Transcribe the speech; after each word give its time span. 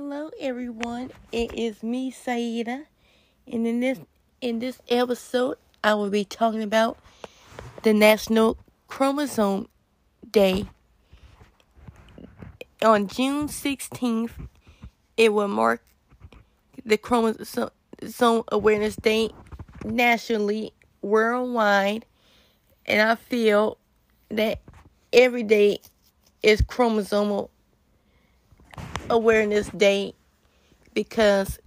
Hello 0.00 0.30
everyone. 0.38 1.10
It 1.32 1.52
is 1.54 1.82
me, 1.82 2.12
Saida. 2.12 2.84
And 3.50 3.66
in 3.66 3.80
this 3.80 3.98
in 4.40 4.60
this 4.60 4.80
episode 4.88 5.56
I 5.82 5.94
will 5.94 6.08
be 6.08 6.24
talking 6.24 6.62
about 6.62 6.98
the 7.82 7.92
National 7.92 8.56
Chromosome 8.86 9.66
Day. 10.30 10.68
On 12.80 13.08
June 13.08 13.48
16th, 13.48 14.30
it 15.16 15.32
will 15.32 15.48
mark 15.48 15.82
the 16.84 16.96
Chromosome 16.96 17.72
Awareness 18.52 18.94
Day 18.94 19.30
nationally, 19.84 20.72
worldwide. 21.02 22.06
And 22.86 23.02
I 23.02 23.16
feel 23.16 23.78
that 24.28 24.60
every 25.12 25.42
day 25.42 25.80
is 26.44 26.62
chromosomal 26.62 27.50
awareness 29.10 29.68
day 29.70 30.14
because 30.94 31.58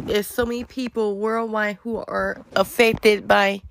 there's 0.00 0.26
so 0.26 0.44
many 0.44 0.64
people 0.64 1.16
worldwide 1.16 1.76
who 1.82 1.96
are 1.96 2.44
affected 2.54 3.26
by 3.26 3.62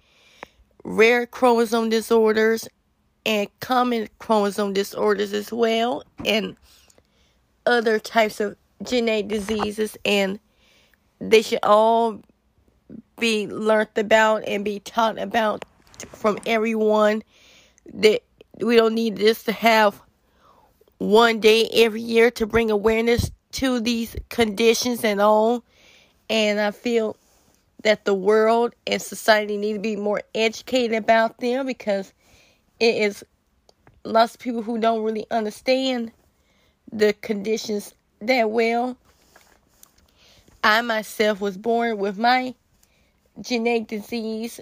rare 0.84 1.26
chromosome 1.26 1.90
disorders 1.90 2.68
and 3.26 3.48
common 3.60 4.08
chromosome 4.18 4.74
disorders 4.74 5.34
as 5.34 5.52
well 5.52 6.04
and 6.26 6.56
other 7.66 8.00
types 8.00 8.40
of 8.40 8.56
genetic 8.84 9.28
diseases 9.28 9.98
and 10.06 10.40
they 11.20 11.42
should 11.42 11.60
all 11.64 12.22
be 13.20 13.48
learned 13.48 13.90
about 13.98 14.44
and 14.48 14.64
be 14.64 14.80
taught 14.80 15.20
about 15.20 15.66
from 16.08 16.40
everyone 16.46 17.22
that 17.94 18.22
we 18.62 18.76
don't 18.76 18.96
need 18.96 19.18
this 19.18 19.44
to 19.44 19.52
have 19.52 20.02
one 21.00 21.40
day 21.40 21.70
every 21.74 22.02
year 22.02 22.30
to 22.30 22.46
bring 22.46 22.70
awareness 22.70 23.32
to 23.54 23.80
these 23.80 24.16
conditions 24.28 25.04
and 25.04 25.20
all. 25.22 25.64
And 26.30 26.60
I 26.60 26.72
feel 26.72 27.16
that 27.84 28.04
the 28.04 28.14
world 28.14 28.76
and 28.86 29.02
society 29.02 29.58
need 29.58 29.74
to 29.74 29.80
be 29.80 29.96
more 29.96 30.22
educated 30.36 30.98
about 30.98 31.38
them 31.40 31.66
because 31.66 32.14
it 32.82 32.96
is 32.96 33.24
lots 34.04 34.36
of 34.36 34.42
people 34.42 34.62
who 34.62 34.78
don't 34.78 35.04
really 35.04 35.26
understand 35.32 36.12
the 36.92 37.14
conditions 37.14 37.94
that 38.20 38.52
well. 38.52 38.98
I 40.62 40.82
myself 40.82 41.40
was 41.40 41.58
born 41.58 41.98
with 41.98 42.18
my 42.18 42.54
genetic 43.40 43.88
disease. 43.88 44.60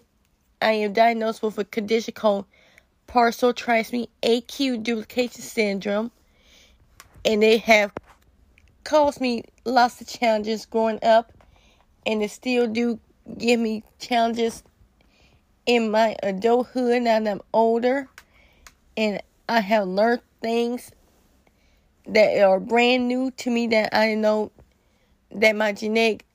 I 0.62 0.74
am 0.74 0.94
diagnosed 0.94 1.42
with 1.42 1.58
a 1.58 1.66
condition 1.66 2.14
called 2.14 2.46
partial 3.08 3.54
trisomy 3.54 4.10
8q 4.22 4.84
duplication 4.84 5.42
syndrome 5.42 6.12
and 7.26 7.42
they 7.42 7.58
have 7.58 7.92
caused 8.84 9.20
me 9.20 9.44
lots 9.66 10.00
of 10.02 10.08
challenges 10.08 10.66
growing 10.66 11.00
up, 11.04 11.34
and 12.06 12.22
they 12.22 12.28
still 12.28 12.68
do 12.68 13.00
give 13.38 13.60
me 13.60 13.84
challenges 14.00 14.64
in 15.66 15.92
my 15.92 16.16
adulthood 16.24 17.02
now 17.04 17.20
that 17.20 17.30
I'm 17.30 17.42
older, 17.54 18.08
and 18.96 19.22
I 19.50 19.60
have 19.60 19.88
learned 19.88 20.22
things 20.42 20.92
that 22.08 22.42
are 22.42 22.60
brand 22.60 23.08
new 23.08 23.32
to 23.32 23.50
me 23.50 23.68
that 23.68 23.94
I 23.94 24.14
know 24.14 24.52
that 25.32 25.56
my 25.56 25.74
genetic 25.74 26.26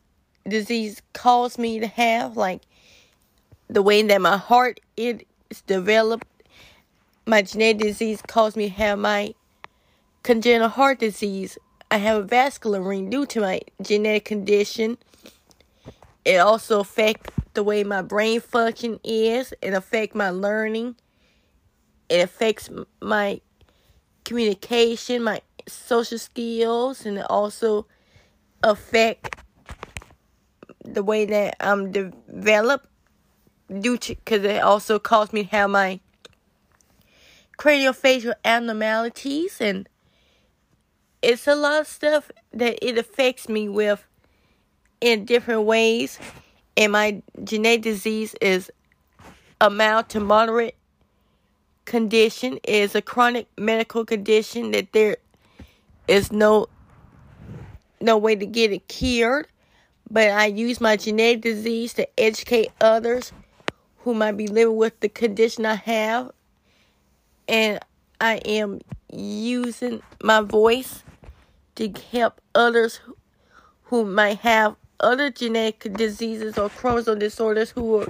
disease 0.46 1.00
caused 1.14 1.58
me 1.58 1.80
to 1.80 1.86
have, 1.86 2.36
like 2.36 2.62
the 3.68 3.80
way 3.80 4.02
that 4.02 4.20
my 4.20 4.36
heart 4.36 4.80
is 4.96 5.22
developed. 5.66 6.26
My 7.26 7.40
genetic 7.40 7.78
disease 7.78 8.20
caused 8.26 8.56
me 8.56 8.68
to 8.68 8.74
have 8.74 8.98
my 8.98 9.34
congenital 10.22 10.68
heart 10.68 11.00
disease. 11.00 11.58
I 11.90 11.98
have 11.98 12.18
a 12.18 12.22
vascular 12.22 12.80
ring 12.80 13.10
due 13.10 13.26
to 13.26 13.40
my 13.40 13.60
genetic 13.80 14.24
condition. 14.24 14.98
It 16.24 16.36
also 16.36 16.80
affects 16.80 17.30
the 17.54 17.62
way 17.62 17.84
my 17.84 18.02
brain 18.02 18.40
function 18.40 19.00
is. 19.04 19.52
It 19.60 19.74
affects 19.74 20.14
my 20.14 20.30
learning. 20.30 20.96
It 22.08 22.20
affects 22.20 22.70
my 23.00 23.40
communication, 24.24 25.22
my 25.22 25.42
social 25.66 26.18
skills, 26.18 27.04
and 27.04 27.18
it 27.18 27.26
also 27.28 27.86
affect 28.62 29.36
the 30.84 31.02
way 31.02 31.24
that 31.26 31.56
I'm 31.60 31.90
developed 31.90 32.86
due 33.80 33.96
to 33.96 34.14
because 34.14 34.44
it 34.44 34.62
also 34.62 34.98
caused 34.98 35.32
me 35.32 35.44
to 35.44 35.50
have 35.50 35.70
my 35.70 36.00
craniofacial 37.58 38.34
abnormalities 38.44 39.60
and 39.60 39.88
it's 41.22 41.46
a 41.46 41.54
lot 41.54 41.80
of 41.80 41.86
stuff 41.86 42.30
that 42.52 42.78
it 42.82 42.98
affects 42.98 43.48
me 43.48 43.68
with 43.68 44.04
in 45.00 45.24
different 45.24 45.62
ways. 45.62 46.18
And 46.76 46.92
my 46.92 47.22
genetic 47.44 47.82
disease 47.82 48.34
is 48.40 48.70
a 49.60 49.70
mild 49.70 50.08
to 50.10 50.20
moderate 50.20 50.76
condition. 51.84 52.58
It 52.64 52.74
is 52.74 52.94
a 52.94 53.02
chronic 53.02 53.46
medical 53.56 54.04
condition 54.04 54.72
that 54.72 54.92
there 54.92 55.18
is 56.08 56.32
no 56.32 56.66
no 58.00 58.18
way 58.18 58.34
to 58.34 58.46
get 58.46 58.72
it 58.72 58.88
cured. 58.88 59.46
But 60.10 60.30
I 60.30 60.46
use 60.46 60.80
my 60.80 60.96
genetic 60.96 61.42
disease 61.42 61.94
to 61.94 62.20
educate 62.20 62.70
others 62.80 63.32
who 63.98 64.12
might 64.12 64.36
be 64.36 64.48
living 64.48 64.76
with 64.76 64.98
the 65.00 65.08
condition 65.08 65.64
I 65.64 65.76
have. 65.76 66.32
And 67.46 67.78
I 68.20 68.36
am 68.44 68.80
using 69.10 70.02
my 70.22 70.40
voice 70.40 71.02
to 71.76 71.92
help 72.10 72.40
others 72.54 73.00
who 73.84 74.04
might 74.04 74.38
have 74.38 74.76
other 75.00 75.30
genetic 75.30 75.92
diseases 75.94 76.56
or 76.56 76.68
chromosome 76.68 77.18
disorders 77.18 77.70
who 77.70 78.06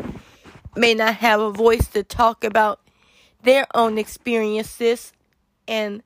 may 0.76 0.94
not 0.94 1.14
have 1.16 1.40
a 1.40 1.50
voice 1.50 1.88
to 1.88 2.02
talk 2.02 2.44
about 2.44 2.80
their 3.42 3.66
own 3.74 3.98
experiences. 3.98 5.12
And 5.66 6.02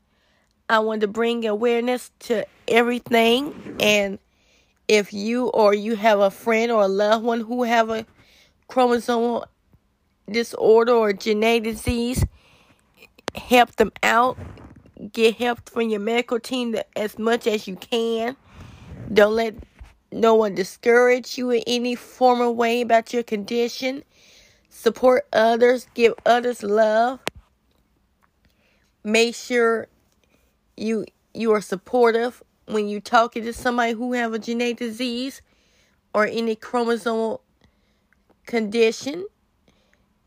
I 0.68 0.78
want 0.80 1.00
to 1.02 1.08
bring 1.08 1.46
awareness 1.46 2.10
to 2.20 2.46
everything. 2.68 3.76
And 3.80 4.18
if 4.88 5.12
you 5.12 5.48
or 5.48 5.74
you 5.74 5.96
have 5.96 6.20
a 6.20 6.30
friend 6.30 6.70
or 6.70 6.82
a 6.82 6.88
loved 6.88 7.24
one 7.24 7.40
who 7.40 7.64
have 7.64 7.90
a 7.90 8.06
chromosomal 8.68 9.44
disorder 10.30 10.92
or 10.92 11.12
genetic 11.12 11.64
disease 11.64 12.24
help 13.34 13.76
them 13.76 13.92
out 14.02 14.38
get 15.12 15.36
help 15.36 15.68
from 15.68 15.90
your 15.90 16.00
medical 16.00 16.40
team 16.40 16.76
as 16.94 17.18
much 17.18 17.46
as 17.46 17.68
you 17.68 17.76
can. 17.76 18.36
Don't 19.12 19.34
let 19.34 19.54
no 20.12 20.34
one 20.34 20.54
discourage 20.54 21.36
you 21.36 21.50
in 21.50 21.62
any 21.66 21.94
form 21.94 22.40
or 22.40 22.50
way 22.50 22.80
about 22.80 23.12
your 23.12 23.22
condition. 23.22 24.02
Support 24.70 25.26
others, 25.32 25.86
give 25.94 26.14
others 26.24 26.62
love. 26.62 27.20
Make 29.04 29.34
sure 29.34 29.88
you 30.76 31.06
you 31.32 31.52
are 31.52 31.60
supportive 31.60 32.42
when 32.66 32.88
you 32.88 33.00
talking 33.00 33.44
to 33.44 33.52
somebody 33.52 33.92
who 33.92 34.14
have 34.14 34.32
a 34.32 34.38
genetic 34.38 34.78
disease 34.78 35.42
or 36.14 36.26
any 36.26 36.56
chromosomal 36.56 37.40
condition. 38.46 39.26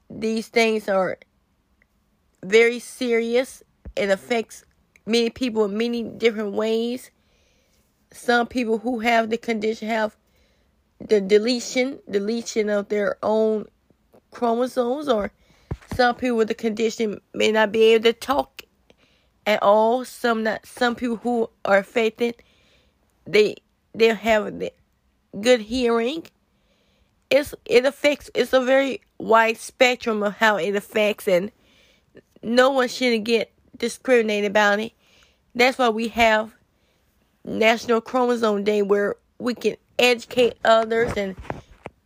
These 0.09 0.47
things 0.47 0.87
are 0.87 1.17
very 2.43 2.79
serious 2.79 3.63
it 3.95 4.09
affects 4.09 4.63
many 5.05 5.29
people 5.29 5.65
in 5.65 5.77
many 5.77 6.03
different 6.03 6.53
ways. 6.53 7.11
Some 8.11 8.47
people 8.47 8.79
who 8.79 8.99
have 8.99 9.29
the 9.29 9.37
condition 9.37 9.87
have 9.87 10.15
the 10.99 11.21
deletion, 11.21 11.99
deletion 12.09 12.69
of 12.69 12.89
their 12.89 13.17
own 13.23 13.65
chromosomes, 14.31 15.07
or 15.07 15.31
some 15.95 16.15
people 16.15 16.37
with 16.37 16.47
the 16.47 16.55
condition 16.55 17.19
may 17.33 17.51
not 17.51 17.71
be 17.71 17.83
able 17.83 18.03
to 18.03 18.13
talk 18.13 18.63
at 19.45 19.61
all. 19.63 20.05
Some 20.05 20.43
not. 20.43 20.65
Some 20.65 20.95
people 20.95 21.17
who 21.17 21.49
are 21.65 21.77
affected, 21.77 22.35
they 23.25 23.55
they 23.93 24.13
have 24.13 24.59
the 24.59 24.71
good 25.39 25.61
hearing. 25.61 26.25
It's 27.29 27.53
it 27.65 27.85
affects. 27.85 28.29
It's 28.33 28.53
a 28.53 28.61
very 28.61 29.01
wide 29.17 29.57
spectrum 29.57 30.23
of 30.23 30.35
how 30.35 30.57
it 30.57 30.75
affects, 30.75 31.27
and 31.27 31.51
no 32.41 32.69
one 32.71 32.87
should 32.87 33.23
get 33.23 33.51
discriminate 33.79 34.45
about 34.45 34.79
it. 34.79 34.93
That's 35.55 35.77
why 35.77 35.89
we 35.89 36.09
have 36.09 36.55
National 37.43 38.01
Chromosome 38.01 38.63
Day 38.63 38.81
where 38.81 39.15
we 39.39 39.55
can 39.55 39.75
educate 39.97 40.57
others 40.63 41.13
and 41.17 41.35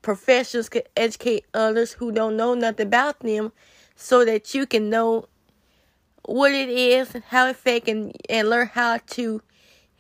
professionals 0.02 0.70
can 0.70 0.84
educate 0.96 1.46
others 1.54 1.94
who 1.94 2.12
don't 2.12 2.38
know 2.38 2.54
nothing 2.54 2.88
about 2.88 3.20
them 3.20 3.52
so 3.96 4.24
that 4.26 4.54
you 4.54 4.66
can 4.66 4.90
know 4.90 5.28
what 6.26 6.52
it 6.52 6.70
is 6.70 7.14
and 7.16 7.24
how 7.26 7.48
it 7.48 7.52
affects 7.52 7.90
and, 7.90 8.16
and 8.30 8.50
learn 8.50 8.68
how 8.68 8.98
to 8.98 9.42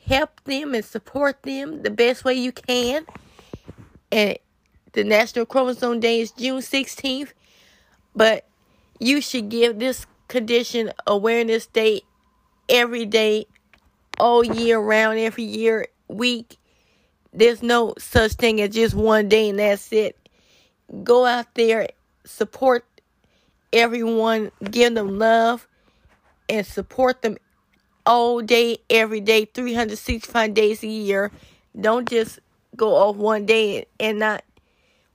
help 0.05 0.43
them 0.43 0.73
and 0.73 0.85
support 0.85 1.41
them 1.43 1.83
the 1.83 1.89
best 1.89 2.23
way 2.23 2.33
you 2.33 2.51
can. 2.51 3.05
And 4.11 4.37
the 4.93 5.03
National 5.03 5.45
Chromosome 5.45 5.99
Day 5.99 6.21
is 6.21 6.31
June 6.31 6.61
16th, 6.61 7.33
but 8.15 8.45
you 8.99 9.21
should 9.21 9.49
give 9.49 9.79
this 9.79 10.05
Condition 10.33 10.91
Awareness 11.05 11.67
Day 11.67 12.01
every 12.67 13.05
day, 13.05 13.45
all 14.19 14.43
year 14.43 14.79
round, 14.79 15.19
every 15.19 15.43
year. 15.43 15.89
week. 16.07 16.57
There's 17.31 17.61
no 17.61 17.93
such 17.99 18.31
thing 18.31 18.59
as 18.59 18.71
just 18.71 18.95
one 18.95 19.29
day 19.29 19.49
and 19.49 19.59
that's 19.59 19.93
it. 19.93 20.17
Go 21.03 21.27
out 21.27 21.53
there, 21.53 21.89
support 22.25 22.83
everyone, 23.71 24.49
give 24.71 24.95
them 24.95 25.19
love, 25.19 25.67
and 26.49 26.65
support 26.65 27.21
them 27.21 27.37
all 28.03 28.41
day, 28.41 28.79
every 28.89 29.21
day, 29.21 29.45
365 29.45 30.55
days 30.55 30.81
a 30.81 30.87
year. 30.87 31.31
Don't 31.79 32.09
just 32.09 32.39
go 32.75 32.95
off 32.95 33.17
one 33.17 33.45
day 33.45 33.85
and 33.99 34.17
not 34.17 34.43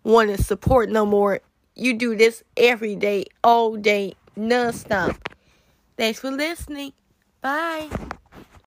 want 0.04 0.30
to 0.30 0.40
support 0.40 0.90
no 0.90 1.04
more. 1.04 1.40
You 1.74 1.94
do 1.94 2.14
this 2.14 2.44
every 2.56 2.94
day, 2.94 3.24
all 3.42 3.74
day, 3.74 4.14
non-stop. 4.38 5.16
Thanks 5.96 6.20
for 6.20 6.30
listening. 6.30 6.92
Bye. 7.40 7.88